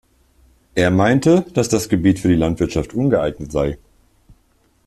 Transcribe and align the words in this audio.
Er 0.73 0.89
meinte, 0.89 1.45
dass 1.53 1.69
das 1.69 1.87
Gebiet 1.87 2.17
für 2.17 2.27
die 2.27 2.33
Landwirtschaft 2.35 2.95
ungeeignet 2.95 3.51
sei. 3.51 3.77